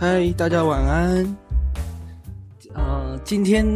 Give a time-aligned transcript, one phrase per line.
[0.00, 1.36] 嗨，大家晚安。
[2.72, 3.66] 呃，今天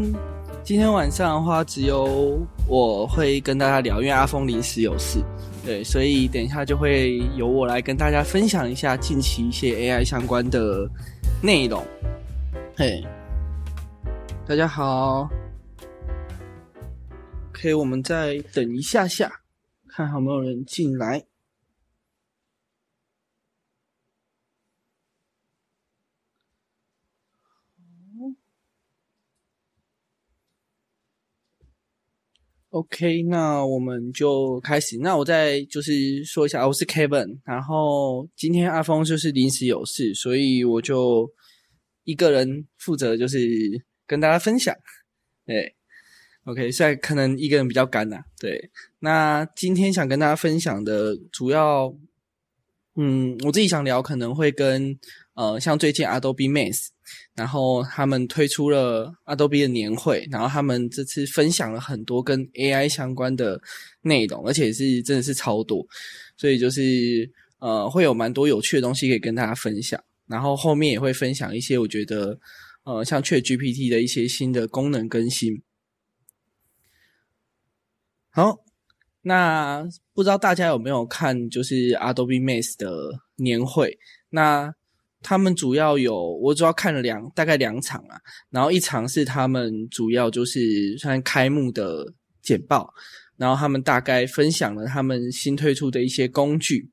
[0.62, 2.38] 今天晚上的话，只有
[2.68, 5.18] 我会跟大家聊，因为阿峰临时有事，
[5.64, 10.88] 对，所以等一下就会由我来跟大家分享一下近期一些 AI 相关的
[11.42, 11.84] 内容。
[12.76, 13.04] 嘿，
[14.46, 15.28] 大家好
[17.50, 19.28] ，OK，我们再等一下下，
[19.88, 21.20] 看有没有人进来。
[32.72, 34.96] OK，那我们就开始。
[34.96, 41.30] 那我再就是说一下，我是 Kevin，然后今天阿峰就是临时有事，所以我就
[42.04, 43.38] 一个人负责，就是
[44.06, 44.74] 跟大家分享。
[45.44, 45.74] 对
[46.44, 48.16] ，OK，现在可能一个人比较干呐。
[48.40, 51.94] 对，那今天想跟大家分享的主要，
[52.96, 54.98] 嗯，我自己想聊，可能会跟
[55.34, 56.86] 呃，像最近 Adobe Max。
[57.34, 63.60] 然后他们推出了 Adobe 的年会，然后他们这次分享了很多跟 AI 相关的
[64.02, 65.86] 内容，而且是真的是超多，
[66.36, 70.02] 所以就是呃会有蛮多有趣的东西可以跟大家分享。
[70.26, 72.38] 然后后面也会分享一些我觉得
[72.84, 75.62] 呃像 Chat GPT 的一些新的功能更新。
[78.30, 78.64] 好，
[79.22, 83.98] 那不知道大家有没有看就是 Adobe Max 的年会？
[84.30, 84.74] 那
[85.22, 88.20] 他们主要有，我主要看了两大概两场啊，
[88.50, 92.92] 然后一场是他们主要就是算开幕的简报，
[93.36, 96.90] 然后他们大概分享了他们新推出的一些工具，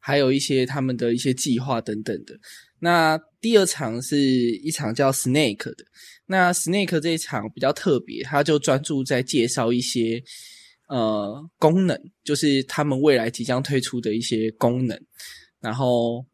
[0.00, 2.34] 还有一些他们的一些计划等等的。
[2.78, 5.84] 那第二场是一场叫 Snake 的，
[6.26, 10.22] 那 Snake 这一场比较特别，他就专注在介绍一些
[10.88, 14.98] 呃功能，就是他们未来即将推出的一些功能，
[15.60, 16.24] 然后。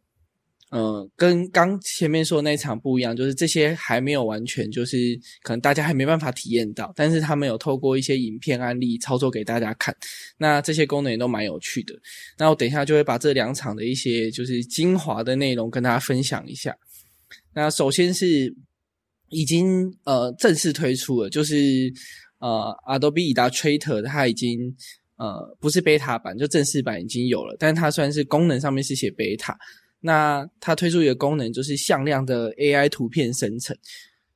[0.71, 9.93] 呃，跟刚前面说的那场不一样，就是这些还没有完全，就是可能大家还没办法体验到，但是他们有透过一些影片案例操作给大家看，
[10.39, 11.93] 那这些功能也都蛮有趣的。
[12.39, 16.73] 那我等一下就会把这两场的一些就是精华的内容跟大家分享一下。
[17.53, 18.55] 那首先是
[19.29, 21.93] 已经呃正式推出了，就是
[22.39, 24.73] 呃 Adobe Illustrator 它已经
[25.17, 29.57] 呃不是 beta 版，就正式版已经有了，但它虽然是功能上面是写 beta。
[30.03, 33.77] 那它推出一个功能，就是向量的 AI 图片生成，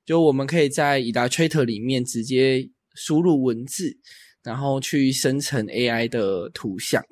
[0.04, 3.96] 就我们可以在 Illustrator 里面直接输入文字，
[4.42, 7.02] 然后去生成 AI 的图像。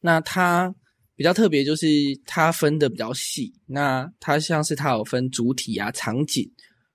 [0.00, 0.74] 那它
[1.14, 1.86] 比较特别，就是
[2.26, 3.54] 它分的比较细。
[3.66, 6.50] 那它像是它有分主体啊、场景、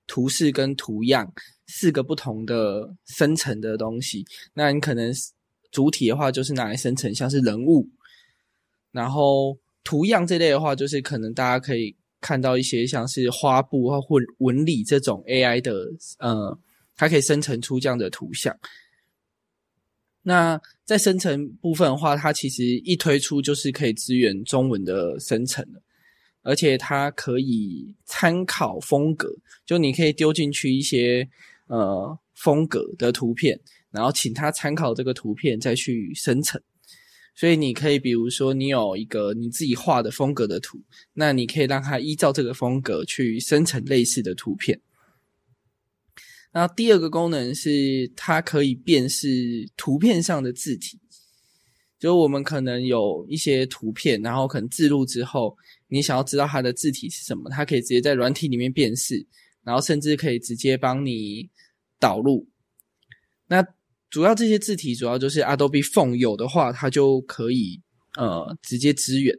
[0.06, 1.32] 图示跟图样
[1.66, 4.26] 四个不同的生成的东西。
[4.52, 5.10] 那你可能
[5.72, 7.88] 主体的话，就是拿来生成像是人物，
[8.92, 9.56] 然后。
[9.90, 15.72] 图样这类的话，就是可能大家可以看到一些像是花布或或纹理这种 AI 的，
[16.20, 16.56] 呃，
[16.94, 18.56] 它可以生成出这样的图像。
[20.22, 25.66] 那在生成部分的话，它其实一推出就是可以支援中文的生成，
[26.42, 29.28] 而且它可以参考风格，
[29.66, 31.28] 就你可以丢进去一些
[31.66, 33.58] 呃风格的图片，
[33.90, 36.62] 然后请它参考这个图片再去生成。
[37.34, 40.82] 所以你可以，比如说，你有一个你自己画的风格的图，
[41.14, 44.80] 那你可以让它依照这个风格去生成类似的图片。
[46.52, 50.98] 然后第二个功能是，它可以辨识图片上的字体。
[51.98, 55.56] 就我们可能有一些图片，然后可能自录之后，
[55.88, 59.26] 你想要知道它的字体是什么，它可以直接在软体里面辨识，
[59.62, 61.48] 然后甚至可以直接帮你
[61.98, 62.48] 导入。
[63.46, 63.62] 那
[64.10, 67.80] 主要这些字体主要就是 Adobe Font 有的话，它就可以
[68.18, 69.34] 呃直接支援，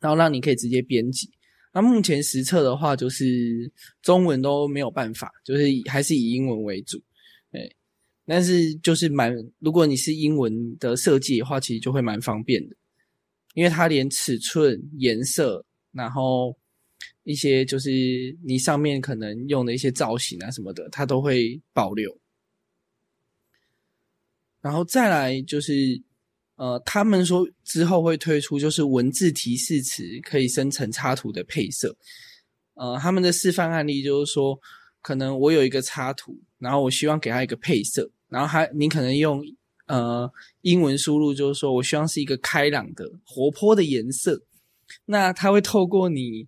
[0.00, 1.30] 然后让你可以直接编辑。
[1.72, 3.70] 那目前实测的话，就是
[4.02, 7.00] 中文都没有办法，就是还是以英文为主。
[7.52, 7.76] 对，
[8.26, 12.74] 但是就是蛮，如果你是英文的设计的话，其实就会蛮方便的，
[13.54, 16.56] 因为它连尺寸、颜色，然后
[17.22, 22.18] 一些就是你上面可能用的一些造型啊什么的，它都会保留。
[24.60, 26.02] 然后再来就是，
[26.56, 31.96] 呃，他们说之后会推出就是文字提示词可以生成插图的配色。
[32.74, 34.58] 呃，他们的示范案例就是说，
[35.00, 39.42] 可能我有一个插图，然后我希望给它一个配色，然后还你可能用
[39.86, 40.30] 呃
[40.62, 44.44] 英文输入，就是说我希望是一个开朗的、活泼的颜色。
[45.06, 46.46] 那它会透过你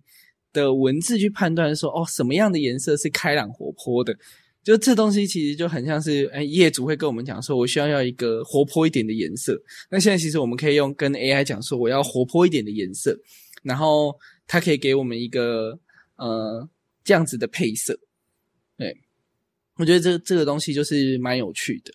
[0.53, 4.17] 的文字去判断说，哦，什么样的颜色是开朗活泼的。
[4.63, 9.59] 就这东西其实就很像是，哎，业主会跟我们讲说，我需要要一个活泼一点的颜色。
[9.89, 13.17] 那现在其实我们可以用跟 AI 讲说，我要活泼一点的颜色，
[13.63, 14.15] 然后
[14.45, 15.79] 它可以给我们一个
[16.17, 16.69] 呃
[17.03, 17.99] 这样子的配色，
[18.77, 18.95] 对，
[19.77, 21.91] 我觉得这这个东西就是蛮有趣的。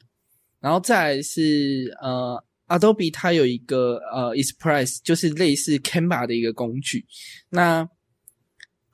[0.58, 7.06] 然后再是呃，Adobe 它有一个呃 Express，就是类似 Canva 的一个工具。
[7.50, 7.88] 那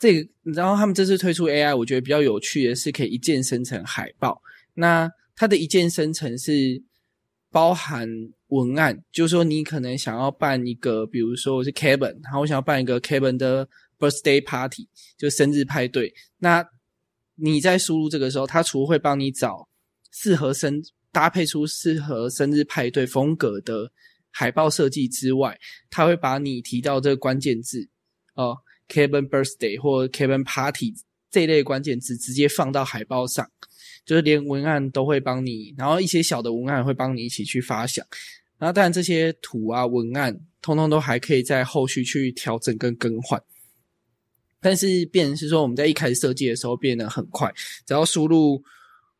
[0.03, 4.43] 这个，然后他们这次推出 AI，我觉得比较有趣的是可以一键生成海报。
[4.75, 6.83] 那它的一键生成是
[7.53, 8.09] 包含
[8.49, 16.13] 文案，就是说你可能想要办一个，比如说我是 Kevin，然后我想要办一个 Kevin 的 birthday party，就生日派对。
[16.39, 16.67] 那
[17.37, 19.69] 你在输入这个时候，它除了会帮你找
[20.11, 20.83] 适合生
[21.13, 23.93] 搭配出适合生日派对风格的
[24.33, 25.57] 海报设计之外，
[25.91, 27.89] 它会把你提到这个关键字
[28.35, 28.59] 哦。
[28.93, 30.93] Kevin birthday 或 Kevin party
[31.31, 33.51] 这一类关键字直接放到海报上，
[34.05, 38.07] 就是连文案都会帮你，然后一些小的文案会帮你一起去发想，
[38.59, 43.43] 然后当然这些图啊文案通通都还可以在后续去调整跟更换，
[44.61, 47.51] 但是变是说我们在一开始设计的时候变得很快，
[47.87, 48.63] 只要输入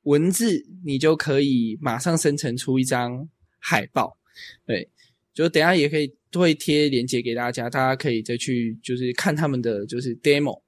[0.03, 3.27] 文字，你就可以马上生成出一张
[3.59, 4.19] 海报，
[4.67, 4.91] 对，
[5.33, 6.15] 就等下也可以。
[6.33, 10.63] 都会贴链接给大家，大家可以再去就是看他们的就是 demo。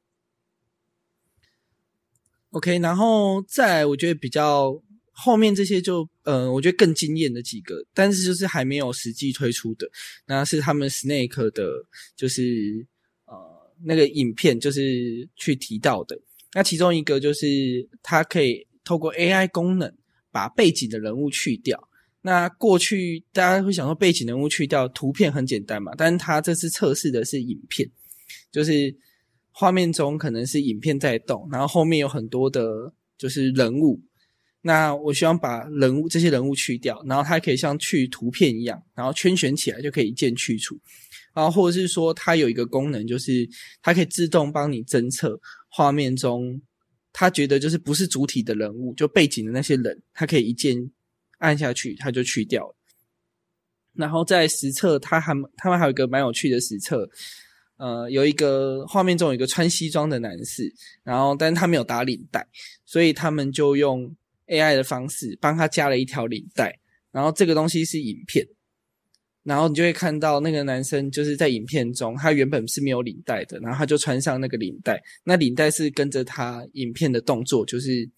[2.50, 4.80] OK，然后再我觉得比较
[5.10, 9.90] 后面这些就呃，我觉得更惊艳的几个，但是就是还没有实际推出的，
[10.26, 12.86] 那是他们 Snake 的，就是
[13.24, 16.20] 呃那个影片就是去提到的。
[16.52, 19.92] 那其中一个就是它可以透过 AI 功能
[20.30, 21.88] 把背景的人物去掉。
[22.26, 27.86] 那过去大家会想说背景人物去掉图片很简单嘛，但是他这次测试的是影片，
[28.50, 28.96] 就是
[29.52, 34.00] 画面中可能是影片在动，然后后面有很多的就是人物。
[34.62, 40.80] 那我希望把人物这些人物去掉，然后它可以像去图片一样，然后圈选起来就可以一键去除。
[41.34, 43.46] 然后或者是说它有一个功能，就是
[43.82, 45.38] 它可以自动帮你侦测
[45.68, 46.58] 画面中
[47.12, 50.90] 他觉得就是不是主体的人物，就背景的那些人，它可以一键。
[51.44, 52.74] 按下去，它就去掉了。
[53.92, 57.08] 然后在实测，他还他们还有一个蛮有趣的实测，
[57.76, 60.72] 呃，有一个画面中有一个穿西装的男士，
[61.04, 62.44] 然后但是他没有打领带，
[62.84, 64.12] 所以他们就用
[64.48, 66.76] AI 的方式帮他加了一条领带。
[67.12, 68.44] 然后这个东西是影片，
[69.44, 78.10] 然后你就会看到那个男生就是在影片中，他原本是没有领带的，然后他就穿上那个领带，那领带是跟着他影片的动作就是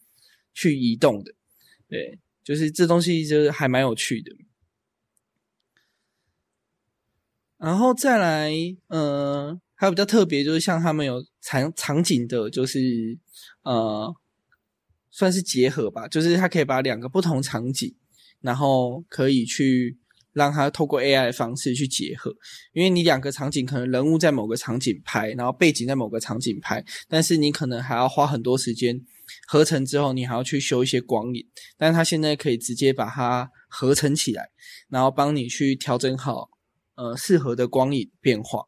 [0.54, 1.34] 去移动的，
[1.90, 2.18] 对。
[2.46, 4.30] 就是这东西就是还蛮有趣的，
[7.58, 8.52] 然后再来，
[8.86, 13.18] 呃，还有比较特别，就是像他们有场场景的，就是
[13.64, 14.14] 呃，
[15.10, 17.92] 算是结合吧，就是它可以把两个不同场景，
[18.40, 19.98] 然后可以去
[20.32, 22.32] 让它透过 AI 的方式去结合，
[22.72, 29.04] 因为你两个场景可能人物在某个场景拍，然后背景在某个场景拍，但是你可能还要花很多时间。
[29.46, 31.46] 合成之后，你还要去修一些光影，
[31.76, 34.48] 但是它现在可以直接把它合成起来，
[34.88, 36.48] 然后帮你去调整好
[36.94, 38.64] 呃适合的光影变化。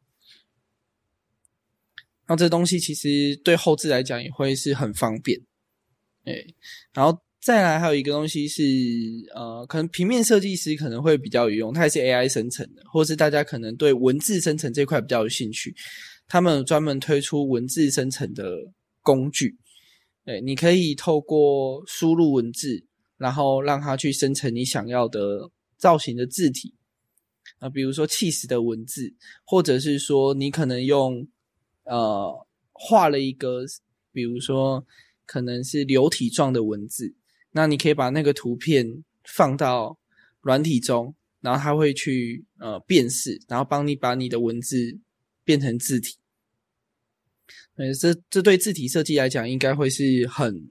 [2.27, 5.39] 那这东西其实对后置来讲也会是很方便，
[6.25, 6.33] 哎，
[6.93, 8.61] 然后再来还有一个东西是
[9.33, 15.73] 呃，可能平面设计师可能会比较有用，它也是 AI 生成的，或是大家可能对文字生成这块比较有兴趣，
[16.27, 18.57] 他们专门推出文字生成的
[19.01, 19.57] 工具。
[20.29, 22.85] 对，你可以透过输入文字，
[23.17, 26.75] 然后让它去生成你想要的造型的字体
[27.57, 29.11] 啊，比如说气势的文字，
[29.43, 31.27] 或者是说你可能用
[31.85, 33.65] 呃画了一个，
[34.11, 34.85] 比如说
[35.25, 37.15] 可能是流体状的文字，
[37.53, 39.97] 那你可以把那个图片放到
[40.41, 44.99] 软体中，然后它会去呃辨识，然后帮你把你的文字
[45.43, 46.18] 变成字体。
[47.81, 50.69] 嗯，这这对字体设计来讲，应该会是很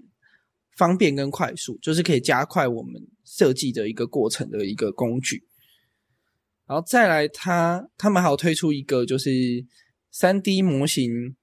[0.77, 5.43] 方便跟快速，就是可以加快我们设计的一个过程的一个工具。
[6.67, 9.65] 然后再来，它他们还有推出一个就是
[10.11, 11.35] 三 D 模型，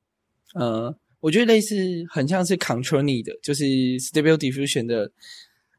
[0.53, 1.75] 呃，我觉得类似
[2.12, 5.12] 很像是 Control Need 的，就是 Stable Diffusion 的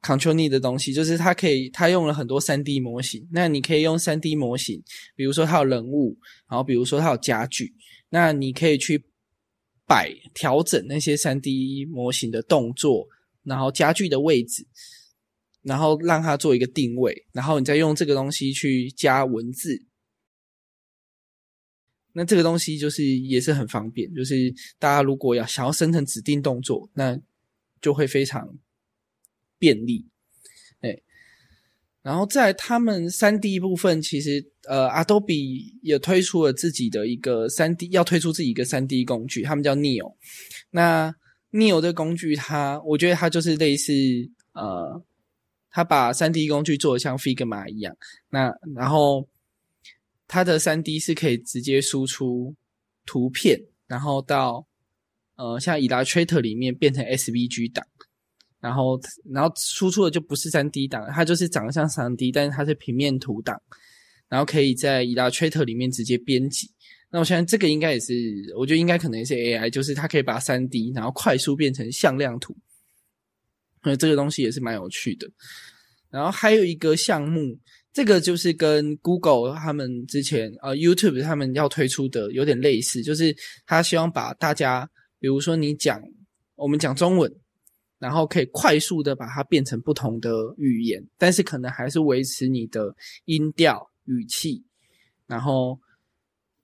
[0.03, 4.83] Control Need 的东西，就是它可以它用了很多三 D 模型，那你可以用三 D 模型，
[5.15, 6.19] 比如说它有人物，
[6.51, 7.73] 然后比如说它有家具，
[8.09, 9.05] 那你可以去。
[9.87, 13.07] 摆调整那些三 D 模型的动作，
[13.45, 14.67] 然后家具的位置，
[15.63, 19.87] 然后让它做一个定位，然后你再用这个东西去加文字。
[22.13, 27.21] 那这个东西就是也是很方便，就是大家如果要想要生成指定动作，那
[27.81, 28.59] 就会非常
[29.59, 30.09] 便利。
[30.81, 31.03] 哎，
[32.01, 40.15] 然后在他们三 D 部分，其实呃，Adobe 也推出了自己的一个三 D，要推出自己一个三 D 工具，他们叫 Neo。
[40.71, 41.15] 那
[41.53, 43.93] Neo 这工具，它我觉得它就是类似
[44.53, 45.03] 呃，
[45.71, 47.97] 它把三 D 工具做的像 Figma 一样。
[48.31, 49.29] 那然后
[50.29, 52.55] 它的三 D 是可以直接输出
[53.05, 54.67] 图片，然后到
[55.37, 57.87] 呃像 Illustrator 里面变成 SVG 档。
[58.59, 58.99] 然后，
[59.33, 63.61] 然后输出的就不是三 D 档，它就是长得像三 D，但是它是平面图档，
[64.29, 66.71] 然后可以在 Illustrator 里面直接编辑。
[67.11, 68.13] 那我相信这个应该也是，
[68.57, 72.57] 我觉得应该可能也是 AI，就是它可以把三 D 然后快速变成向量图。
[73.83, 75.29] 那这个东西也是蛮有趣的。
[76.11, 77.59] 然后还有一个项目，
[77.93, 83.35] 这个就是跟 Google 他们之前呃 YouTube 他们要推出的有点类似，就是
[83.67, 86.03] 他希望把大家，比如说你讲
[86.55, 87.33] 我们讲中文。
[87.99, 94.65] 然后可以快速的把它变成不同的语言，但是可能还是维持你的音调、语气，
[95.27, 95.79] 然后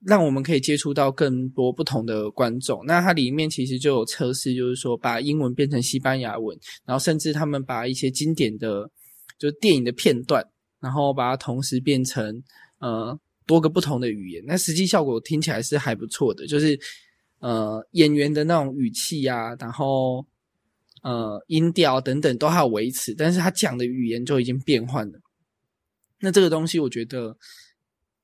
[0.05, 2.85] 让我们可以接触到更多不同的观众。
[2.87, 8.91] 那它里面其实就有测试，就是说把英文变成西班牙文，然后甚至他们把一些经典的
[9.39, 10.45] 就是电影的片段，
[10.81, 12.43] 然后把它同时变成
[12.79, 14.43] 呃多个不同的语言。
[14.47, 16.79] 那实际效果听起来是还不错的，就是
[17.41, 20.27] 呃演员的那种语气啊，然后。
[21.05, 25.19] 呃，音调等等都还有维持，但是他讲的语言就已经变换了。
[26.23, 27.37] 那这个东西，我觉得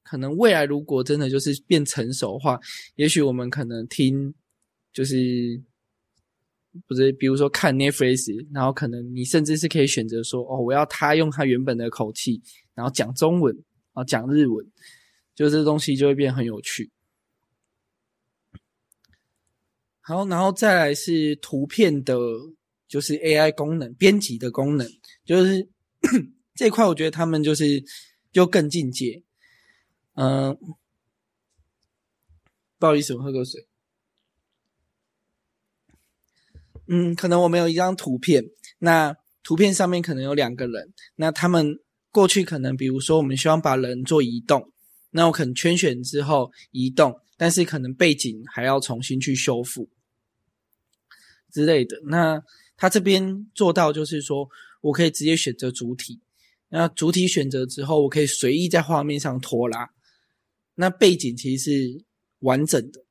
[0.03, 2.59] 可能未来如果真的就是变成熟的话，
[2.95, 4.33] 也许我们可能听
[4.93, 5.61] 就是
[6.87, 12.41] 不是，比如说看 Netflix，然后可能你甚至是可以选择说，哦，我要他用他原本的口气，
[12.75, 14.65] 然后讲中文，然后讲日文，
[15.35, 16.91] 就这东西就会变很有趣。
[20.01, 22.17] 好，然后再来是图片的。
[22.89, 24.89] 就是 AI 功能编辑的功能，
[25.23, 25.69] 就是
[26.59, 27.85] 这块，我觉得他们就是
[28.33, 29.23] 就更进阶。
[30.15, 30.59] 嗯，
[32.81, 33.69] 不好意思，我喝口水。
[36.89, 38.45] 嗯，可能我们有一张图片，
[38.81, 41.79] 那图片上面可能有两个人，那他们
[42.11, 44.73] 过去可能，比如说我们希望把人做移动，
[45.11, 49.89] 那我可能圈选之后移动，但是可能背景还要重新去修复
[51.53, 52.43] 之类的，那。
[52.81, 54.49] 他这边做到就是说，
[54.83, 56.21] 我可以直接选择主体，
[56.69, 59.91] 那主体选择之后，我可以随意在画面上拖拉。
[60.75, 62.05] 那背景其实是
[62.41, 63.05] 完整的，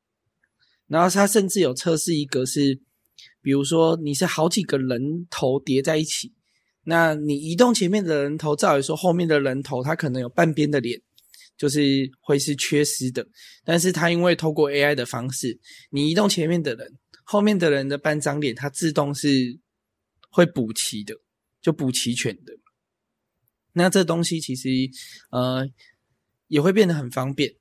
[0.87, 2.79] 然后它甚至有测试一个是，
[3.41, 6.33] 比如说你是好几个人头叠在一起，
[6.83, 11.01] 那你移动前面的人头，照理说后面的人头它可能有半边的脸，
[11.57, 13.27] 就是会是缺失的，
[13.65, 15.59] 但是它因为透过 AI 的方式，
[15.89, 16.97] 你移动前面的人。
[17.29, 19.59] 后面的人的半张脸，它自动是
[20.29, 21.13] 会补齐的，
[21.61, 22.53] 就补齐全的。
[23.77, 24.69] 那这东西其实
[25.29, 25.65] 呃
[26.47, 27.53] 也会变得很方便，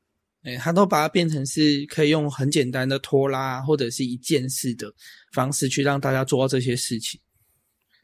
[0.43, 4.93] 哎，它都把它变成是可以用很简单的拖拉或者是一键式的
[5.33, 7.21] 方式去让大家做到这些事情。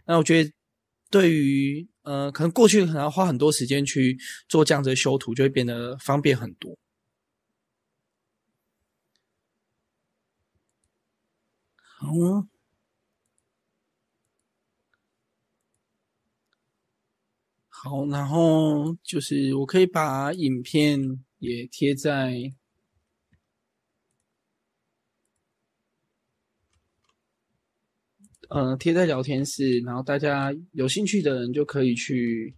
[0.04, 0.52] 那我觉得
[1.10, 6.76] 对于呃可能过去可能要花很多时间去做这样子的修图，就会变得方便很多。
[11.98, 12.08] 好，
[17.84, 21.00] 好，然后就是我可以把影片
[21.40, 22.32] 也贴在，
[28.50, 32.54] 呃，贴在聊天室，然后大家有兴趣的人就可以去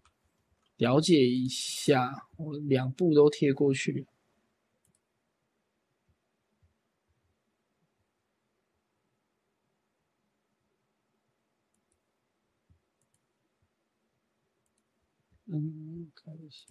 [0.77, 2.13] 了解一下。
[2.37, 4.05] 我两部都贴过去。
[16.25, 16.67] 嗯，看一下。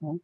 [0.00, 0.18] 哦。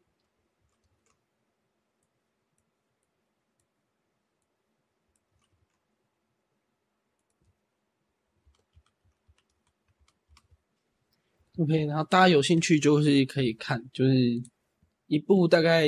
[11.58, 14.14] OK，然后大家有兴趣就是可以看，就是
[15.06, 15.86] 一部大概。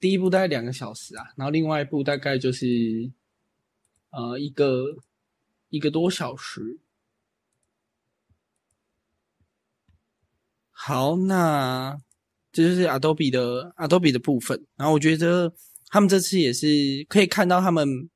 [0.00, 2.66] 第一部大概两个小时啊，然后另外一部大概就是
[4.12, 4.96] 呃一个
[5.68, 6.78] 一个多小时。
[10.70, 11.98] 好，那
[12.52, 14.64] 这就是 Adobe 的 Adobe 的部分。
[14.76, 15.52] 然后我觉得
[15.88, 16.66] 他们这次也是
[17.08, 18.08] 可以看到他们，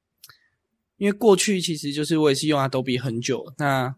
[0.97, 3.97] 因为过去其实就是我也是用 Adobe 很久，那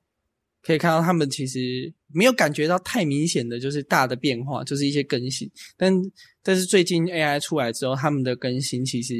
[0.62, 1.92] 可以看到他们其实。
[2.10, 5.46] 没有感觉到太明显的就是大的变化，就是一些更新。
[5.76, 5.92] 但
[6.42, 9.14] 但是最近 AI 出来之后，他们的更新其实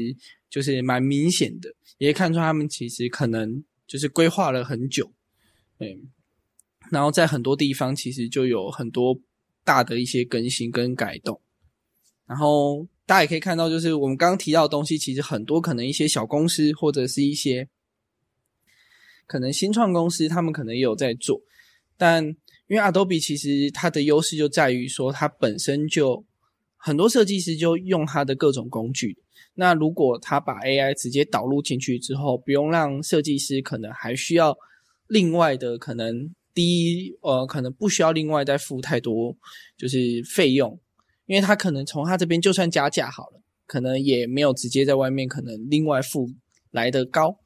[0.49, 5.11] 就是蛮明显的，也看出他们其实可能就是规划了很久，
[5.77, 5.99] 对，
[6.91, 9.19] 然后在很多地方其实就有很多
[9.63, 11.39] 大的一些更新跟改动，
[12.25, 17.67] 然后大家也可以看到，就是我们刚刚提到的东西，其实很多可能一些小公司或者是一些
[19.27, 21.41] 可能新创公司，他们可能也有在做，
[21.97, 22.25] 但
[22.67, 26.23] 因为 Adobe 其实它的优势就在于说，它本身就
[26.79, 29.17] 很多设计师就用它的各种工具。
[29.55, 34.57] 那如果他把 AI 直接导入进去之后，不用让设计师可能还需要
[35.07, 39.35] 另外的可能第一呃可能不需要另外再付太多
[39.77, 40.79] 就是费用，
[41.25, 46.29] 因为他可能从他这边就算加价好了，可能也没有直接在外面可能另外付
[46.71, 47.39] 来的高，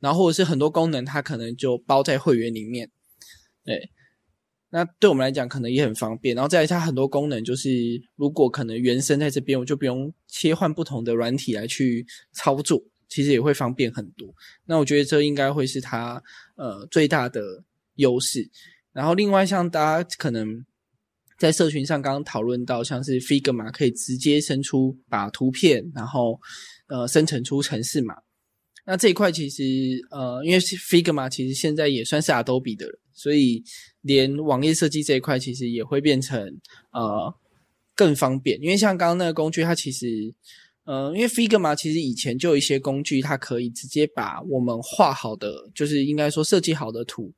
[0.00, 2.90] 然后或者是很多功能他可能就包在会员里面，
[3.64, 3.90] 对。
[4.68, 7.70] 那对我们来讲可能也很方便，然后再来它很多功能，就是
[8.16, 14.28] 如果可能原生在这边，我就不用切换不同的软体来去操作，其实也会方便很多。
[14.66, 16.20] 那我觉得这应该会是它
[16.56, 18.50] 呃最大的优势。
[18.92, 20.64] 然后另外像大家可能
[21.38, 26.40] 在社群上刚刚讨论到，像是 Figma 可以直接生出把图片，然后
[26.88, 28.16] 呃生成出程式码。
[28.84, 29.62] 那这一块其实
[30.10, 32.98] 呃因为 Figma 其实现在也算是 Adobe 的了。
[33.16, 33.64] 所以，
[34.02, 36.60] 连网页设计这一块，其实也会变成
[36.92, 37.34] 呃
[37.94, 38.62] 更方便。
[38.62, 40.32] 因为像刚刚那个工具，它其实，
[40.84, 47.32] 呃，因为 Figma 其实以前就有一些工具，它可以直接把我们画好的，就是应该说设计好的图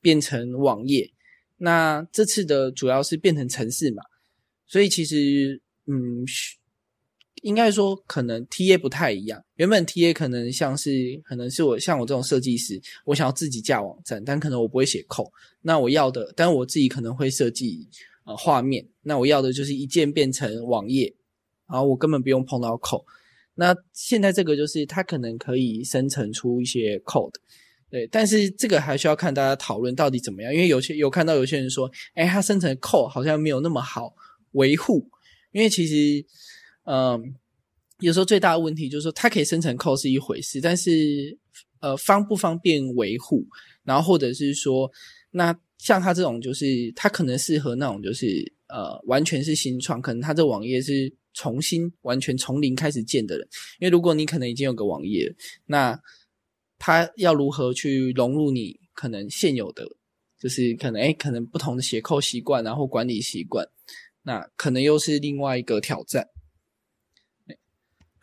[0.00, 1.12] 变成网页。
[1.56, 4.02] 那这次的主要是变成程式嘛，
[4.66, 6.26] 所以其实，嗯。
[7.42, 9.44] 应该说，可能 T A 不太一样。
[9.56, 15.30] 原本 T A 可能像是，可能是我像我这种设计师，我想要自己架网站，但可能我不会写扣。
[15.60, 17.88] 那我要的，但我自己可能会设计
[18.24, 18.86] 呃画面。
[19.02, 21.14] 那我要的就是一键变成网页，
[21.68, 23.04] 然后我根本不用碰到扣。
[23.54, 27.34] 那现在这个就是它可能可以生成出一些 code，
[27.90, 28.06] 对。
[28.06, 34.14] 但是这个还需要看大家讨论到底怎么样，因为有些有看到有些人说，哎，它生成扣好像没有那么好
[34.52, 35.06] 维护，
[35.52, 36.24] 因为其实。
[36.84, 37.34] 嗯，
[38.00, 41.38] 有时候最大的问题就是说，它可以生成扣是一回事，但是
[41.80, 43.46] 呃，方不方便维护？
[43.82, 44.90] 然后或者是说，
[45.30, 53.46] 那像它这种，就是它可能适合那种，就是呃，完全是新创，可能它这网页是重新完全从零开始建的人。
[53.80, 55.34] 因为如果你可能已经有个网页，
[55.66, 56.00] 那
[56.78, 59.86] 它要如何去融入你可能现有的，
[60.40, 63.66] 就是可能哎，可能不同的写扣习惯，然后管理习惯，
[64.22, 66.28] 那可能又是另外一个挑战。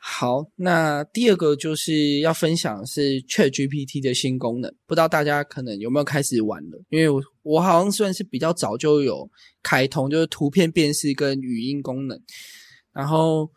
[0.03, 6.83] 好，那第二个就是要分享是 Chat GPT 的新功能，不知道大家可能有没有开始玩了？
[6.89, 9.29] 因为我我好像算是比较早就有
[9.61, 12.19] 开通，就是图片辨识跟语音功能。
[12.91, 13.47] 然后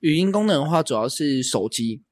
[0.00, 2.02] 语音功能的话，主要是手机。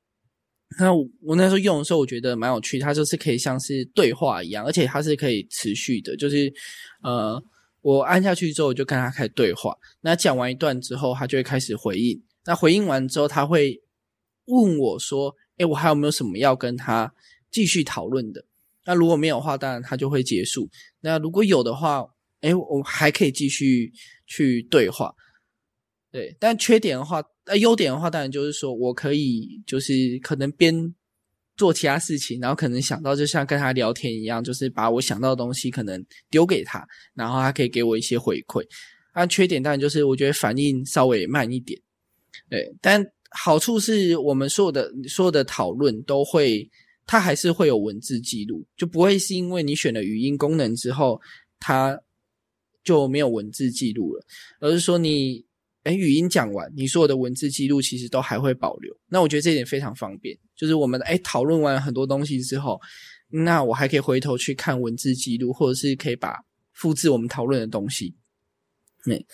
[0.78, 6.50] 那我那时候用的时候，我觉得蛮有趣，它就是可以像是对话一样，而且它是可以持续的，就是
[7.02, 7.42] 呃，
[7.82, 9.76] 我按下去之后，我就跟他开始对话。
[10.00, 12.22] 那讲完一段之后，他就会开始回应。
[12.44, 13.80] 那回应完之后，他会
[14.46, 17.12] 问我说：“哎，我还有没有什么要跟他
[17.50, 18.44] 继续讨论的？”
[18.86, 20.68] 那如果没有的话，当然他就会结束。
[21.00, 22.04] 那如果有的话，
[22.40, 23.92] 哎，我还可以继续
[24.26, 25.14] 去对话。
[26.10, 30.74] 对，但缺点的话，呃，优点的话，当然就是说我可以就是可能边
[31.56, 38.64] 做其他事情，然后可能想到就像跟他聊天一样，就是把我想到的东西可能丢给他，然后他可以给我一些回馈。
[39.12, 41.80] 但缺点当然就是我觉得反应稍微慢一点。
[42.50, 46.68] 对，但好处是我们所有的所有的讨论都会，
[47.06, 51.20] 它还是会有文字记录，就不会是因为你选了语音功能之后，
[51.60, 51.96] 它
[52.82, 54.26] 就没有文字记录了，
[54.58, 55.44] 而是说你，
[55.84, 58.92] 哎，语音讲完，你所有的文字记录其实都还会保留。
[59.06, 62.80] 那我觉得这点非常方便，就是我们哎讨论完很多东西之后，
[63.28, 68.12] 那我还可以回头去看文字记录，或者是可以把复制我们讨论的东西。
[69.04, 69.24] 对，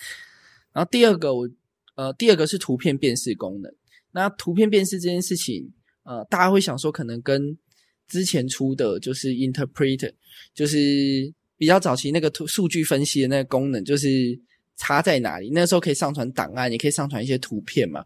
[0.75, 1.49] 然后第二个我。
[1.97, 3.75] 呃，第二个是图片辨识功能。
[4.13, 5.71] 那图片辨识这件事情，
[6.05, 7.59] 呃，大家会想说，可能跟
[8.07, 10.13] 之前出的就是 Interpreter，
[10.55, 14.39] 就是比较早期那个图数据分析的那个功能，就是
[14.77, 15.51] 差在哪里？
[15.51, 18.05] 那时候可以上传档案，也可以上传一些图片嘛，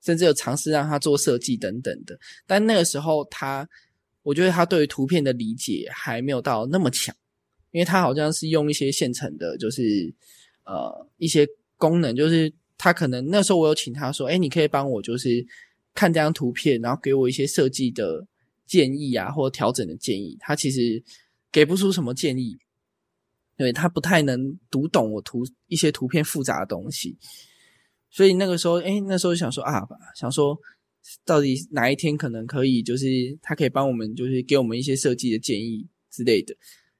[0.00, 2.18] 甚至有尝试让它做设计等等的。
[2.46, 3.68] 但那个时候，他
[4.22, 7.14] 我觉得他对于图片的理解还没有到那么强，
[7.70, 10.12] 因为他好像是用一些现成的，就是
[10.64, 11.46] 呃一些
[11.76, 12.52] 功能，就是。
[12.78, 15.44] 他可能那时候我有请他说：“哎，你可以帮我就是
[15.92, 18.26] 看这张图片，然后给我一些设计的
[18.66, 21.02] 建议啊，或调整的建议。”他其实
[21.50, 22.56] 给不出什么建议，
[23.56, 27.18] 因为他不太能读懂我图一些图片复杂的东西。
[28.10, 30.56] 所以那个时候，哎，那时候就想说啊，想说
[31.24, 33.06] 到底哪一天可能可以，就是
[33.42, 36.54] 他可以帮我们，就是给我们一些设计的建议之类的。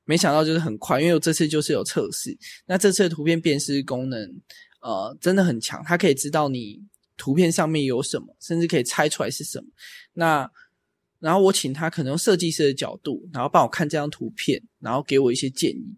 [0.05, 2.37] 没想到就是很快，因为我这次就是有测试，
[2.67, 4.41] 那这次的图片辨识功能，
[4.89, 6.81] 呃，真的很强，它可以知道你
[7.19, 9.67] 图片上面有什么，甚至可以猜出来是什么。
[10.15, 10.51] 那
[11.19, 15.95] 然后我请他可能用设计师的角度，然后帮我看这张图片，然后给我一些建议。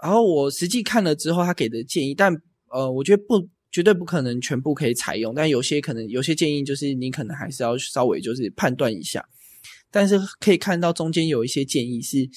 [0.00, 2.32] 然后我实际看了之后，他给的建议，但
[2.68, 9.28] 呃，我觉得不绝对不可能全部可以采用，但有些可能有些建议就是你可能还是要稍微就是判断一下。
[9.90, 12.30] 但是可以看到中间有一些建议是，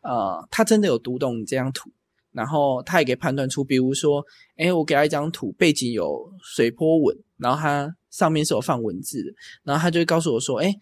[0.00, 1.90] 呃，他真的有读懂你这张图，
[2.34, 4.22] 然后他也可以判断出，比如说，
[4.56, 10.74] 哎，我给他一张图，背景有水波纹，然后它上面是有放文字的，然后他就会告诉我说，哎，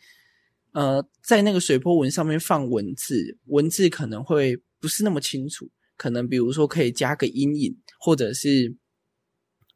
[0.72, 8.74] 呃，在那个水波纹上面放文字，文字可能会不是那么清楚，可能比如说可以加个阴影，或者是，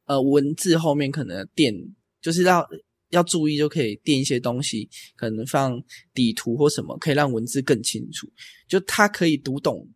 [0.06, 1.74] 呃，文字后面可能垫，
[2.20, 2.66] 就是要。
[3.10, 5.80] 要注意就可以垫一些东西，可能放
[6.12, 8.28] 底图或什么，可以让文字更清楚。
[8.66, 9.88] 就他可以读懂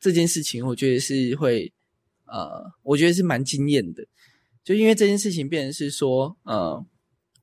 [0.00, 1.72] 这件事情，我觉得是会，
[2.26, 4.04] 呃，我觉得是蛮惊艳的。
[4.64, 6.84] 就因为这件事情，变成是说，呃，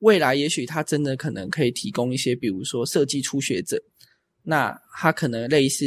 [0.00, 3.82] 未来也许他真的可能可以提供一些，比如说设计初学者，
[4.42, 5.86] 那他可能类似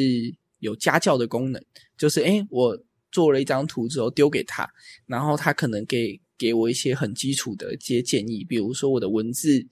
[0.59, 1.63] 有家教的功能，
[1.97, 2.77] 就是诶，我
[3.11, 4.69] 做了一张图之后丢给他，
[5.05, 6.19] 然后他可能给。
[6.39, 9.67] 给我一些很基础的一些建议，比如说我的文字，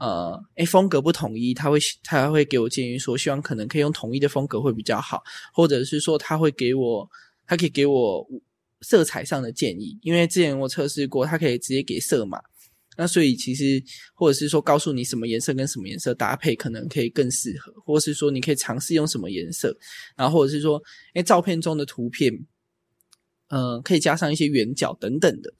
[0.00, 7.08] 呃，诶，风格不统一，他会他会给我建议说，希望可能可以用统一的风格会比较好，或者是说他会给我，
[7.46, 8.26] 他可以给我
[8.80, 12.40] 色彩上的建议，因为之前我测试过，他可以直接给色码，
[12.96, 13.82] 那所以其实
[14.14, 19.76] 或者是说告诉你什么颜色跟什么颜色搭配可能可以更适合，或者是说你可以尝试用什么颜色，
[20.16, 20.82] 然后或者是说，
[21.12, 22.32] 诶，照片中的图片，
[23.48, 25.52] 嗯，可以加上一些圆角等等的。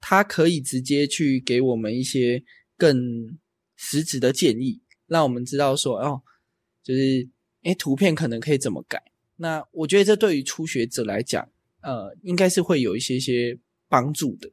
[0.00, 2.44] 他可以直接去给我们一些
[2.76, 3.38] 更
[3.76, 6.22] 实质的建议，让我们知道说哦，
[6.82, 7.28] 就是
[7.62, 9.02] 诶图片可能可以怎么改。
[9.36, 11.48] 那我觉得这对于初学者来讲，
[11.80, 13.58] 呃，应该是会有一些些
[13.88, 14.50] 帮助的。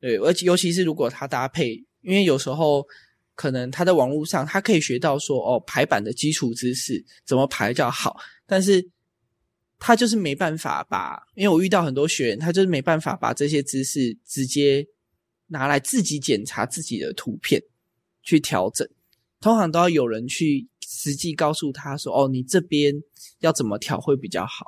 [0.00, 2.86] 对，而且尤其是如果他搭配，因为有时候
[3.34, 8.16] 可能他在网络上他可以学到说哦排版的基础知识怎么排较好，
[8.46, 8.90] 但是。
[9.78, 14.86] 他就是没办法把，因为我遇到很多学员，他就是没办法把这些知识直接
[15.48, 17.62] 拿来自己检查自己的图片
[18.26, 18.86] 去调整，
[19.40, 22.92] 通常都要有人去实际告诉他说：“哦，你这边
[23.38, 24.66] 要怎么调会比较好。”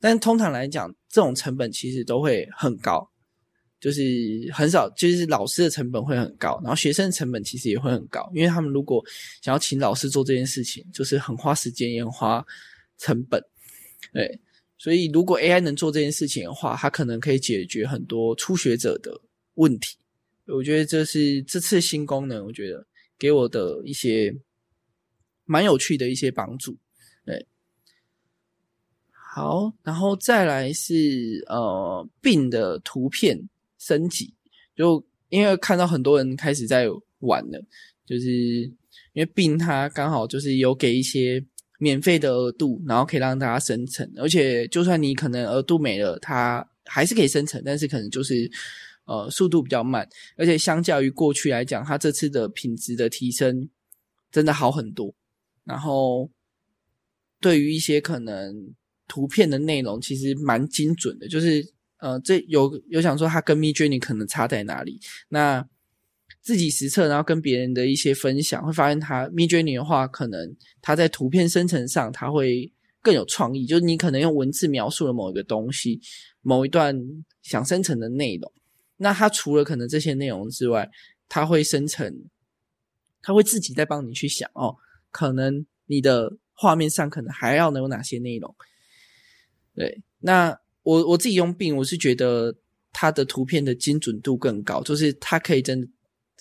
[0.00, 3.10] 但通常来讲，这种成本其实都会很高，
[3.80, 4.02] 就是
[4.52, 9.04] 很少，就是老师的成本会很高，然后学生的成本其实也会很高，因为他们如果
[9.42, 12.44] 想要请老师做这件事情，就是很花时间，也很花
[12.98, 13.42] 成本。
[14.12, 14.38] 对，
[14.78, 19.20] 所以如果 AI 能做这件事情的话，它可能可以解决很多初学者的
[19.54, 19.96] 问题。
[20.46, 22.86] 我觉得这是这次新功能，我觉得
[23.18, 24.34] 给我的一些
[25.44, 26.76] 蛮有趣的一些帮助。
[27.24, 27.46] 对，
[29.10, 34.34] 好，然后再来是呃病的图片升级，
[34.76, 36.88] 就因为看到很多人开始在
[37.20, 37.64] 玩了，
[38.06, 38.28] 就是
[39.12, 41.44] 因为病它刚好就是有给一些。
[41.80, 48.48] 免费的额度，然后可以让大家生成，而且就算你可能额度没了，它还是可以生成，但是可能就是
[49.04, 53.68] 呃速度比较慢，而且相较于过去来讲，它这次的品质的提升
[54.30, 55.14] 真的好很多。
[55.64, 56.30] 然后
[57.40, 58.74] 对于一些可能
[59.08, 61.66] 图片的内容，其实蛮精准的，就是
[61.98, 65.00] 呃这有有想说它跟 m i j o u r n e y 可能差在哪里？
[65.28, 65.66] 那
[66.42, 73.64] 自己实测，然后跟别人的一些分享，会发现它 Midjourney 的话，可能它在图片生成上，它会更有创意。
[73.64, 76.00] 就是你可能用文字描述了某一个东西，
[76.42, 76.94] 某一段
[77.42, 78.52] 想生成的内容，
[79.04, 80.90] 那它除了可能这些内容之外，
[81.28, 82.10] 它会生成，
[83.20, 84.74] 它会自己在帮你去想哦，
[85.10, 88.56] 可能你的画面上可能还要能有哪些内容。
[89.74, 92.56] 对，那我我自己用病，我是觉得
[92.92, 95.86] 它的图片的精准度更高，就是它可以真的。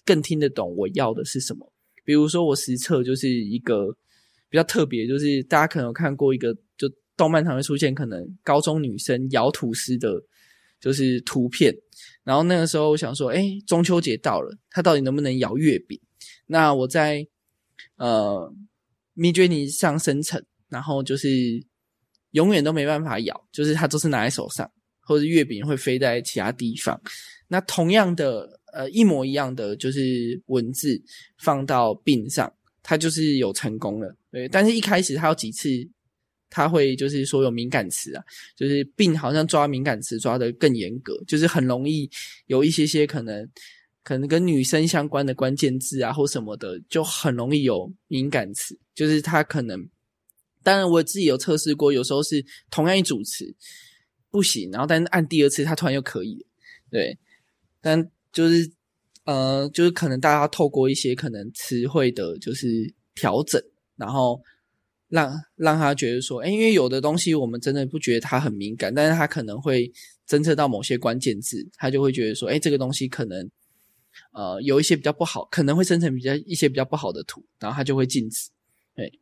[0.05, 1.71] 更听得懂我要的是什么。
[2.03, 3.87] 比如说，我实测就是一个
[4.49, 10.21] 比较特别，就是大家可能有看过一个，就动漫常会出现可能高中女生咬吐司的，
[10.77, 11.73] 就是图片。
[12.23, 15.99] 然后那个时候我想说，哎，中秋节到了，它到底能不能咬月饼？
[16.45, 17.25] 那我在
[17.97, 18.53] 呃
[19.15, 21.29] Midjourney 上生成，然后就是
[22.31, 24.69] 永远都没办法咬，就是它都是拿在手上，
[25.01, 26.99] 或者月饼会飞在其他地方。
[27.47, 28.59] 那同样的。
[28.75, 30.99] 呃，一模一样的就是文字
[31.37, 34.17] 放到病上，它就是有成功了。
[34.31, 35.69] 对，但是一开始它有几次，
[36.55, 38.23] 它会就是说有敏感词啊，
[38.55, 42.07] 就是病好像抓敏感词抓的更严格，就是很容易
[42.45, 43.49] 有一些些可能
[44.03, 48.77] 可能跟女生相关的关键字啊或什么的，就很容易有敏感词。
[48.93, 49.89] 就是他可能，
[50.61, 53.51] 当然我自己有测试过，有时候是同样一组词
[54.29, 56.45] 不行，然后但是按第二次他突然又可以，
[56.91, 57.17] 对，
[57.81, 58.71] 但就是
[59.25, 63.59] 呃，就是可能大家透过一些可能词汇的，就是调整，
[63.95, 64.39] 然后。
[65.13, 69.91] 让让他觉得说，哎，因为有的东西我们真的不觉得它很敏感，但是他可能会
[70.27, 73.47] 侦测到某些关键字，他就会觉得说，哎，这个东西可能
[74.31, 78.49] 呃有一些比较不好，可能会生成比较一些比较不好的图，然后他就会禁止。
[78.95, 79.19] 对，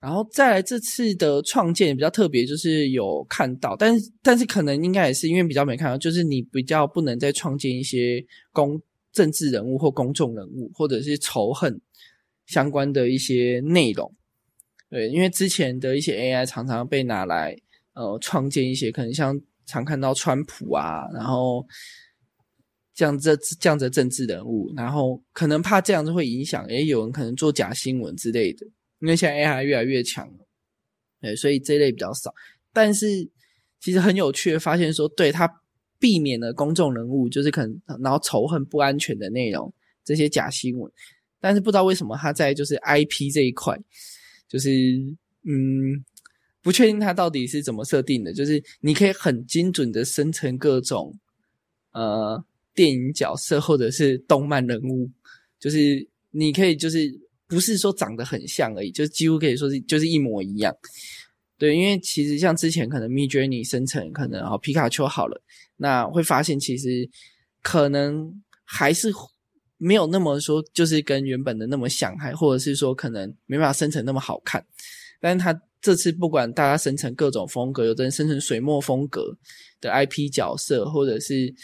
[0.00, 8.22] 然后再来这次的创建比较特别，就是有看到，但但是可能应该也是因为比较没看到，就是你比较不能再创建一些
[8.52, 8.78] 公
[9.12, 11.80] 政治人物或公众人物或者是仇恨
[12.44, 14.12] 相关的一些内容。
[14.88, 17.56] 对，因为之前的一些 AI 常常被拿来
[17.94, 21.66] 呃创建一些可能像常看到川普啊，然后
[22.94, 28.64] 这样这这样子政治人物，然后可能怕这样子会影响，也有人可能做假新闻之类的。
[29.00, 30.46] 因为现在 AI 越来越强了，
[31.20, 32.32] 对，所以这类比较少。
[32.72, 33.28] 但是
[33.80, 35.62] 其实很有趣的发现说，对他
[35.98, 39.72] 避免了公众人物就是可能然后仇恨不安全的内容
[40.04, 40.90] 这些假新闻，
[41.40, 43.76] 但是不知道为什么他在就是 IP 这一块。
[44.48, 44.70] 就是
[45.44, 46.04] 嗯，
[46.62, 48.32] 不确定它到底是怎么设定的。
[48.32, 51.18] 就是你可以很精准的生成各种
[51.92, 55.10] 呃电影角色或者是动漫人物，
[55.58, 57.08] 就是你可以就是
[57.46, 60.74] 不是说长得很像而已，就几乎可以说是就是一模一样。
[61.58, 65.42] 对，因为其实像之前可能 m i j o u r n e y 生成可能哦皮卡丘好了，
[65.76, 67.08] 那会发现其实
[67.62, 69.10] 可能还是。
[69.78, 74.64] 没有那么说，就是跟原本的那么像，还或者是说可能没办法生成那么好看。
[75.20, 79.36] 但是他这次不管大家生成各种风格，有的人生成水墨风格
[79.80, 81.54] 的 IP 角色，或者是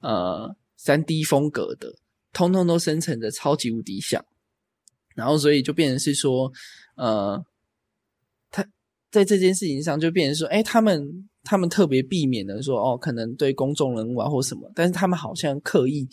[0.00, 1.94] 呃三 D 风格的，
[2.32, 4.24] 通通都生成的超级无敌像。
[5.14, 6.50] 然后所以就变成是说，
[6.96, 7.44] 呃，
[8.50, 8.66] 他
[9.10, 16.08] 在这件事情上就变成说，哎，他们他们特别避免的说，哦，可能对公众人物啊或什么，但是他们好像刻意。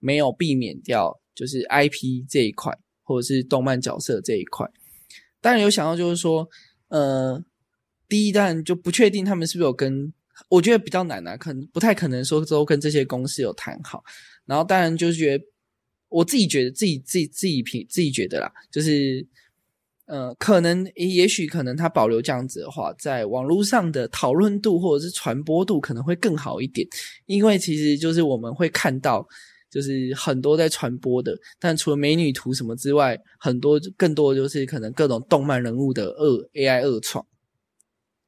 [0.00, 4.68] 没有避免掉，就是 IP 这一块，或者是动漫角色这一块。
[5.40, 6.46] 当然有想到，就是说，
[6.88, 7.42] 呃，
[8.08, 10.12] 第一弹就不确定他们是不是有跟，
[10.48, 14.02] 我觉得比较难啊，可能不太可能说都跟这些公司有谈好。
[14.44, 15.44] 然后当然就是觉得，
[16.08, 19.26] 我自己觉得自己自己自己评自己觉得啦，就是，
[20.04, 26.86] 呃，可能也许可能他保留这样子的话，在网络上的讨论度或者是传播度可能会更好一点，
[27.24, 29.26] 因为其实就是我们会看到。
[29.70, 37.24] 就是很多在传播的，但除了美女图什么之外，很多更多就是可能各种动漫人物的二 AI 二创，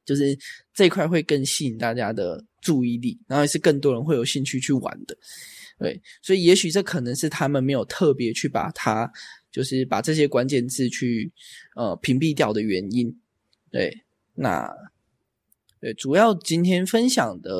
[0.05, 0.37] 就是
[0.73, 5.17] 这块会更吸引大家的注意力，然后也是更多人会有兴趣去玩的。
[5.77, 9.11] 对，所以也许这可能是他们没有特别去把它，
[9.51, 11.31] 就是把这些关键字去
[11.75, 13.13] 呃屏蔽掉的原因。
[13.69, 14.03] 对，
[14.33, 14.73] 那。
[15.83, 17.51] 对，主要今天分享的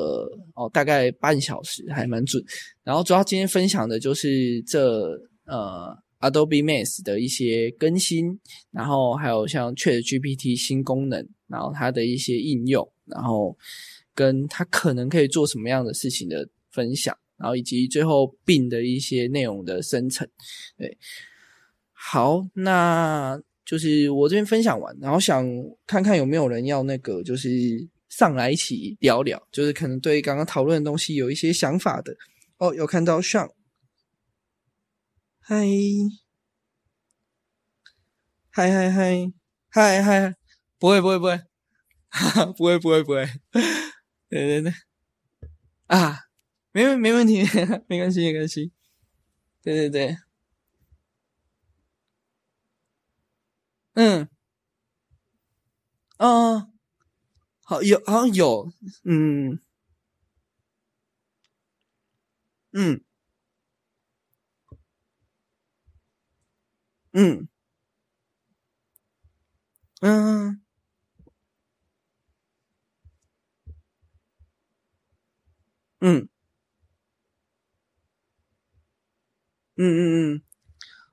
[0.54, 2.42] 哦，大概半小时还蛮准。
[2.82, 5.10] 然后主要今天分享的就是这
[5.44, 13.54] 呃 Adobe Max 的一些更新，然后还有像 Chat GPT 新功能，然后它的一些应用，然后
[14.14, 20.26] 跟它可能可以做什么样的事情的分享，然后以及最后并的一些内容的生成。
[20.78, 20.96] 对，
[21.92, 25.46] 好，那就是我这边分享完，然后想
[25.86, 27.86] 看看有没有人要那个就是。
[28.16, 32.16] 上来一起聊聊，就是可能对刚刚讨论的东西有一些想法的。
[32.58, 32.72] 哦。
[32.72, 33.50] 有看到上，
[35.40, 35.66] 嗨，
[38.50, 39.32] 嗨嗨嗨。
[39.68, 40.36] 嗨嗨，
[40.78, 41.36] 不会不会不会，
[42.08, 43.26] 哈哈， 不会不会不会，
[44.30, 44.72] 对对对，
[45.88, 46.20] 啊，
[46.70, 47.42] 没问没问题，
[47.88, 48.70] 没关系没关系，
[49.64, 50.16] 对对对，
[53.94, 54.28] 嗯，
[56.18, 56.73] 哦。
[57.64, 58.70] 好有好像有，
[59.04, 59.58] 嗯
[62.74, 63.00] 嗯
[67.14, 67.46] 嗯
[70.02, 70.60] 嗯
[76.00, 76.28] 嗯
[79.76, 80.42] 嗯嗯嗯，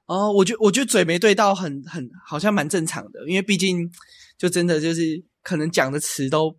[0.07, 3.91] 哦，我觉我觉得嘴没对到，很很好像蛮正常的，因为毕竟
[4.37, 5.23] 就真的就是。
[5.41, 6.57] 可能讲的词都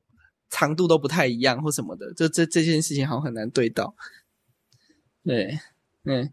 [0.50, 3.94] 长度都不太一样，或什么的，这这这件事情好像很难对到。
[5.24, 5.58] 对，
[6.04, 6.32] 嗯，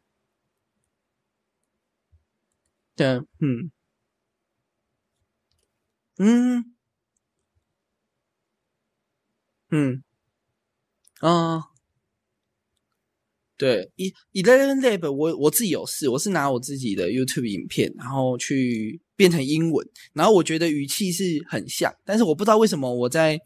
[2.95, 3.07] 对，
[3.39, 3.71] 嗯，
[6.17, 6.75] 嗯，
[9.69, 10.03] 嗯，
[11.19, 11.62] 啊，
[13.57, 23.38] 对，一 Eleven Lab 我我自己有试，我是拿我自己的 YouTube 影片，然后去变成英文，然后我觉得语气是很像，但是我不知道为什么我在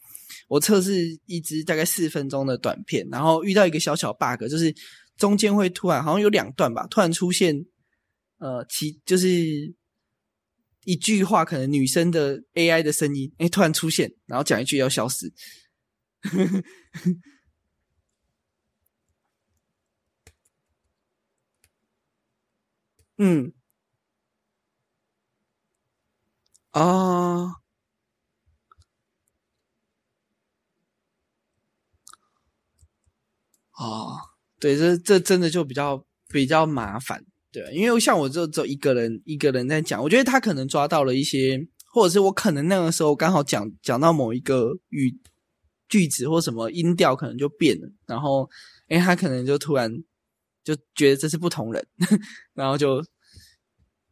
[0.47, 4.71] 我测试一支大概四分钟的短片，然后遇到一个小小 bug，就是
[5.17, 7.65] 中间会突然好像有两段吧，突然出现
[8.37, 9.73] 呃其就是
[10.85, 15.33] 一句话，可能女生的 AI 的声音，哎，突然出现，然后讲一句要消失。
[23.17, 23.53] 嗯，
[26.73, 27.55] 啊，
[33.77, 34.17] 哦，
[34.59, 45.15] 对，这这真的就比较比较麻烦，对，因为像我这这一个人一个人在讲，我觉得他可能抓到了一些，或者是我可能那个时候刚好讲讲到某一个语
[45.87, 48.49] 句子或什么音调，可能就变了，然后，
[48.87, 49.91] 哎，他可能就突然
[50.63, 51.87] 就觉得这是不同人，
[52.53, 53.03] 然后就。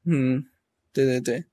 [0.04, 0.44] 嗯，
[0.92, 1.46] 对对对，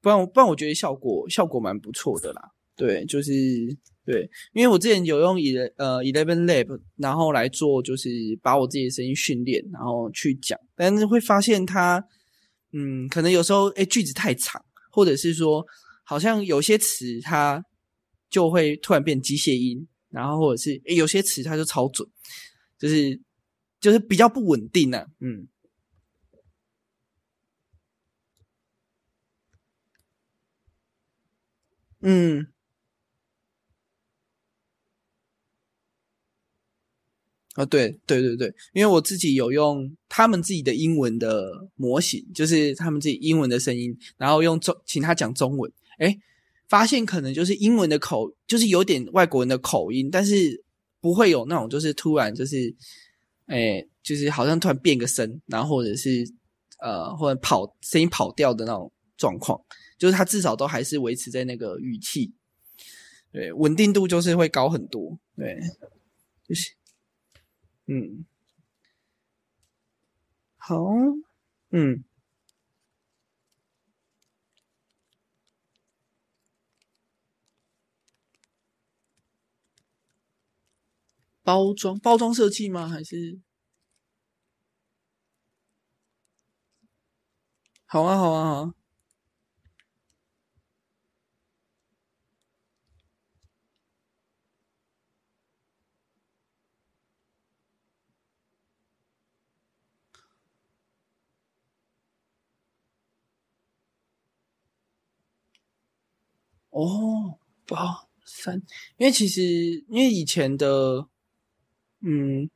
[0.00, 2.42] 不然不然，我觉得效果效果蛮不错的啦。
[2.76, 3.32] 对，就是
[4.04, 8.08] 对，因为我之前有用 ele 呃 Eleven Lab，然后来做，就是
[8.42, 12.02] 把我自己的声音训练，然后去讲，但是会发现它，
[12.72, 15.64] 嗯，可能有时候哎句子太长，或者是说
[16.04, 17.62] 好像有些词它
[18.30, 22.08] 就会突然变机械音，然后或者是诶有些词它就超准。
[22.78, 23.20] 就是
[23.78, 25.46] 就是比较不稳定呢，嗯
[32.00, 32.46] 嗯，
[37.54, 46.18] 啊对对对对，因为我自己有用他们自己的英文的模型，就是他们自己英文的声音，然后用中请他讲中文，哎，
[46.68, 50.64] 发现可能就是英文的口，就是有点外国人的口音，但是。
[51.02, 52.76] 不会有那种，就是突然就是，
[53.46, 56.30] 哎，就是好像突然变个声，然后或者是
[56.78, 59.58] 呃，或者跑声音跑掉的那种状况，
[60.00, 62.32] 就是它至少都还是维持在那个语气，
[63.30, 65.60] 对，稳定度就是会高很多，对，
[66.42, 66.72] 就是，
[67.86, 68.24] 嗯，
[70.56, 70.78] 好，
[71.70, 72.02] 嗯。
[81.42, 82.88] 包装包装设计吗？
[82.88, 83.40] 还是
[87.86, 88.79] 好啊好啊好啊！
[106.70, 108.56] 哦，包三，
[108.96, 109.42] 因为其实
[109.88, 111.06] 因为以前的。
[112.02, 112.48] 嗯，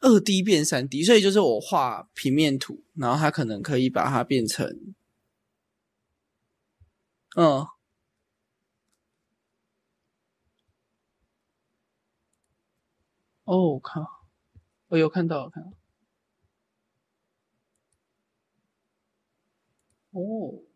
[0.00, 4.66] 二 D 变三 D，所以就是我画平面图，然后它可能可以把它变成，
[7.36, 7.64] 嗯，
[13.44, 14.26] 哦，我靠，
[14.88, 15.70] 我有看到，我看到，
[20.10, 20.71] 哦。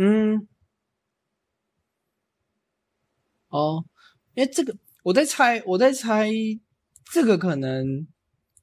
[0.00, 0.46] 嗯，
[3.48, 3.84] 哦，
[4.34, 6.30] 因为这个我在猜，我在猜
[7.12, 8.06] 这个可能，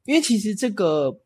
[0.05, 1.19] 因为其实这个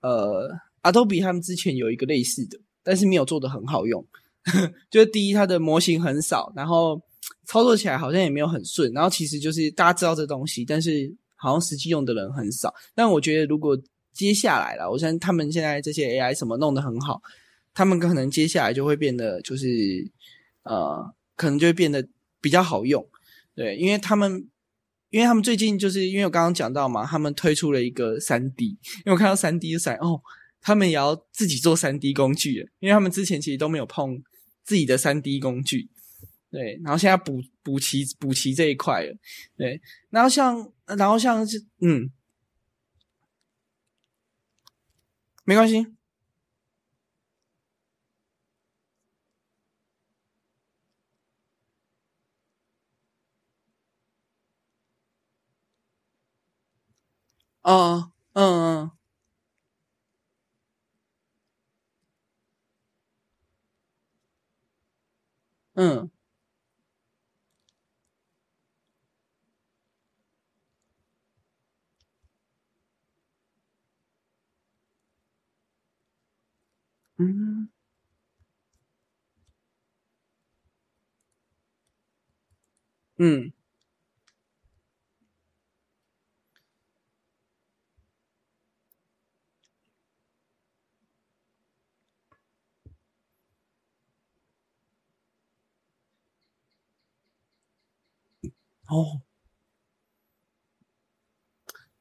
[0.00, 0.48] 呃
[0.82, 4.02] ，Adobe 他们之前有一个类似的，但是没有做的很好用。
[4.90, 6.98] 就是第一，它的模型很少，然后
[7.44, 12.74] 操作起来好像也没有很顺，然后其实就是大家知道这东西，但是好像实际用的人很少。
[12.94, 13.78] 但我觉得如果
[14.14, 17.20] 接下来了，我相信他们现在这些 AI 什么弄得很好。
[17.72, 20.10] 他们可能接下来就会变得，就是
[20.64, 22.08] 呃，可能就会变得
[22.40, 23.08] 比较好用，
[23.54, 24.48] 对，因为他们，
[25.10, 30.20] 因为他们最近就是因为我刚刚讲到嘛，他们推出了一个三 D，因为我看到三 D 闪哦，
[30.60, 34.22] 他们也要自己做三 D 工具，因为他们之前其实都没有碰
[34.64, 35.88] 自己的三 D 工具，
[36.50, 39.16] 对，然后现在补补齐补齐这一块了，
[39.56, 39.80] 对，
[40.10, 42.10] 然后像然后像是嗯，
[45.44, 45.86] 没关系。
[57.70, 58.90] 哦，嗯嗯，
[65.74, 66.10] 嗯
[77.18, 77.68] 嗯
[83.18, 83.52] 嗯，
[98.90, 99.22] 哦，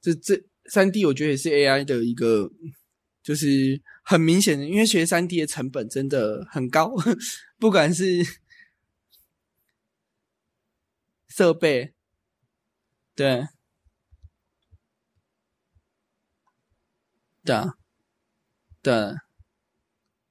[0.01, 2.51] 这这三 D 我觉得也是 AI 的一个，
[3.21, 6.93] 就是很明显的，因为学三 D 的成本真的很高，
[7.59, 8.23] 不管是
[11.27, 11.93] 设备，
[13.15, 13.47] 对，
[17.43, 17.73] 对啊，
[18.81, 18.93] 对，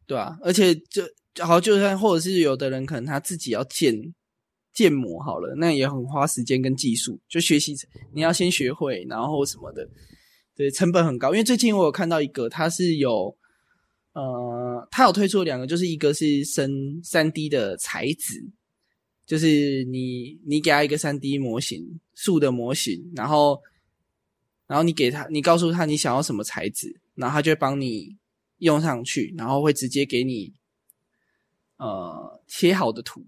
[0.06, 1.02] 对啊，而且就
[1.44, 4.12] 好，就算或者是有的人可能他自己要建
[4.78, 7.74] 建模好了，那也很花时间跟技术，就学习
[8.12, 9.88] 你要先学会，然后什么的，
[10.54, 11.32] 对，成本很高。
[11.32, 13.36] 因为最近我有看到一个，它是有
[14.12, 18.40] 呃，它有推出两个，就是一个是生三 D 的材质，
[19.26, 23.60] 就是你你给他一个三 D 模型树的模型，然后
[24.68, 28.16] 然后你给他，你告诉他你想要什么材质，然后他就帮你
[28.58, 30.54] 用上去，然后会直接给你
[31.78, 33.26] 呃切好的图。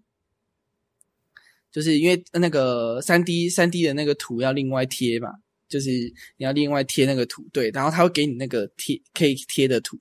[1.73, 5.31] 就是因为那个三 D 三 D 的那个图要另外贴嘛，
[5.68, 5.91] 就是
[6.37, 9.97] 你要另外贴那个图，对，然后他会给你那个贴可以贴的图，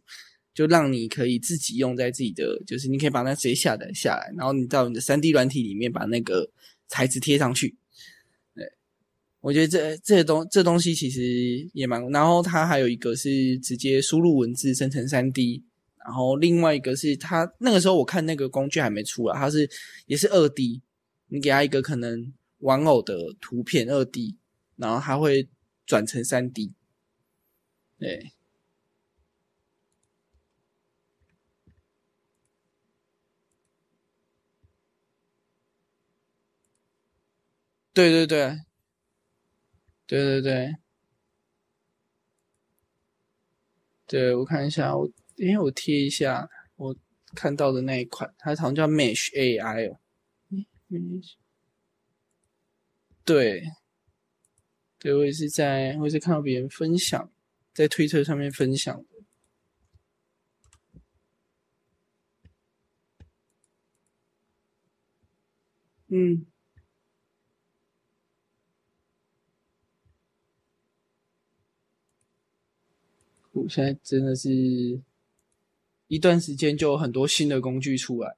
[0.53, 6.49] 就让你可以自己用在自己的，就是你可以把那直接下载下来，然后你到你的三 D 软体里面把那个
[6.87, 7.77] 材质贴上去。
[8.55, 8.65] 对，
[9.39, 15.63] 我觉得这这东这东西其实也蛮，然后它还有一个是直接输入文字生成三 D，
[16.03, 19.69] 然后另外一个是它那个时候我看那个工具还没出来，它是
[20.07, 20.81] 也是二 D。
[21.29, 24.37] 你给他一个可能玩偶的图片二 D，
[24.75, 25.47] 然后他会
[25.85, 26.73] 转成三 D，
[27.97, 28.31] 对，
[37.93, 38.59] 对对对，
[40.07, 40.75] 对对对，
[44.07, 46.95] 对我看一下，我因为我贴一下我
[47.35, 49.99] 看到的那一款，它好像叫 Mesh AI 哦。
[50.89, 51.21] 嗯，
[53.23, 53.63] 对，
[54.97, 57.31] 对我也是在，我也是看到别人分享，
[57.73, 59.03] 在推特上面分享的。
[66.07, 66.47] 嗯，
[73.51, 74.49] 我现在真的是
[76.07, 78.35] 一段时间就有很多新的工具出来。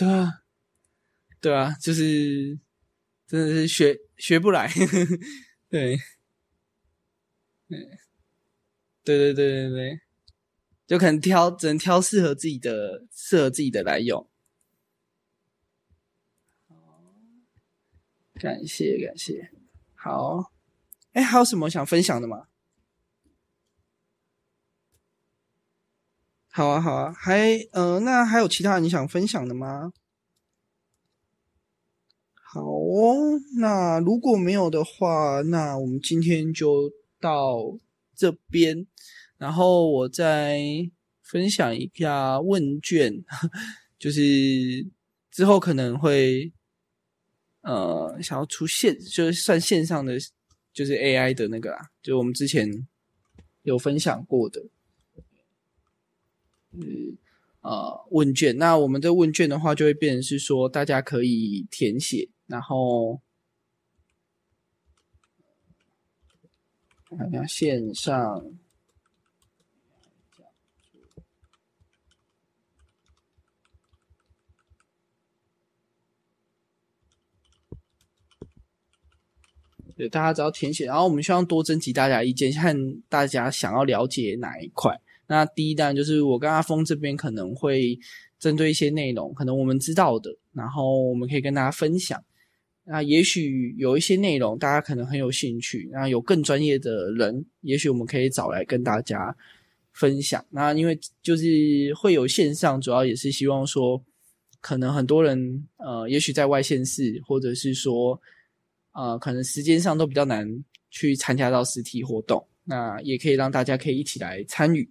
[0.00, 0.42] 对啊，
[1.42, 2.58] 对啊，就是
[3.26, 4.66] 真的是学学不来，
[5.68, 5.98] 对，
[7.68, 7.78] 对，
[9.04, 10.00] 对对对对对，
[10.86, 14.26] 就可能挑只能挑适合自己的适合自己的来用。
[18.36, 19.52] 感谢感谢，
[19.94, 20.50] 好，
[21.12, 22.46] 哎，还有什么想分享的吗？
[26.60, 29.94] 好啊，好啊，还呃，那还有其他你想分享的吗？
[32.34, 37.78] 好哦，那如果没有的话，那我们今天就到
[38.14, 38.86] 这边，
[39.38, 40.60] 然后我再
[41.22, 43.24] 分享一下问卷，
[43.98, 44.86] 就是
[45.30, 46.52] 之后可能会
[47.62, 50.18] 呃想要出现，就是算线上的，
[50.74, 52.86] 就是 AI 的那个啦，就我们之前
[53.62, 54.62] 有分享过的。
[56.72, 57.16] 嗯，
[57.62, 58.56] 呃，问卷。
[58.56, 63.20] 那我们的问卷的话，就会变成是说，大家可以填写，然后
[67.16, 68.44] 看下线上，
[79.96, 84.98] 对，大家只要填写，然后我们希望多征集大家意见，看大家想要了解哪一块。
[85.30, 87.96] 那第一单就是我跟阿峰这边可能会
[88.40, 92.20] 针对一些内容，可能我们知道的，然后我们可以跟大家分享。
[92.82, 99.32] 那也许有一些内容大家可能很有兴趣，那有更专业的人，也许我们可以找来跟大家
[99.92, 100.44] 分享。
[100.50, 101.46] 那因为就是
[101.94, 104.02] 会有线上，主要也是希望说，
[104.60, 108.20] 可能很多人呃，也许在外县市，或者是说
[108.94, 114.90] 呃，可能时间上都比较难去参加到实体活动，那也可以让大家可以一起来参与。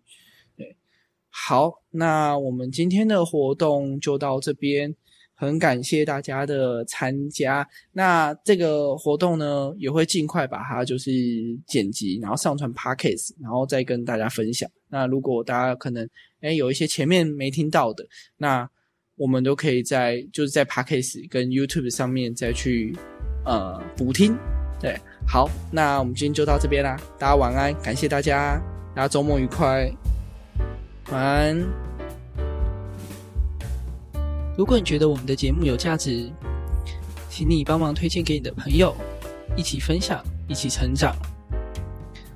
[1.47, 4.93] 好，那我们今天的活动就到这边，
[5.33, 7.67] 很感谢大家的参加。
[7.93, 11.11] 那这个活动呢，也会尽快把它就是
[11.65, 14.69] 剪辑，然后上传 Podcast，然后再跟大家分享。
[14.89, 16.07] 那如果大家可能
[16.41, 18.05] 哎有一些前面没听到的，
[18.37, 18.69] 那
[19.15, 22.95] 我们都可以在就是在 Podcast 跟 YouTube 上面再去
[23.45, 24.37] 呃补听。
[24.79, 24.95] 对，
[25.27, 28.61] 好，那我们今天就到这边啦，大家晚安，感谢大家，
[28.95, 29.89] 大家周末愉快。
[31.12, 31.60] 晚安。
[34.55, 36.32] 如果你觉得我们的节目有价值，
[37.30, 38.95] 请你帮忙推荐给你的朋友，
[39.55, 41.16] 一起分享，一起成长。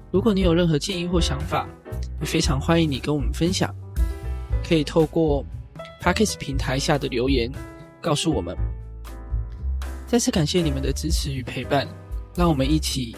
[0.10, 1.68] 如果你有任何建议或想法，
[2.20, 3.74] 也非常欢迎你跟我们分享，
[4.68, 5.46] 可以透过
[6.02, 7.52] p a c k e s 平台下的留言
[8.02, 8.58] 告诉我们。
[10.08, 11.88] 再次感谢你们的支持与陪伴，
[12.36, 13.16] 让我们一起